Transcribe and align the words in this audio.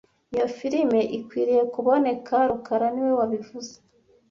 Iyo 0.33 0.45
firime 0.57 0.99
ikwiriye 1.17 1.63
kuboneka 1.73 2.35
rukara 2.49 2.87
niwe 2.93 3.13
wabivuze 3.19 3.73